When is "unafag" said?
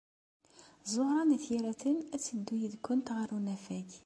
3.37-3.89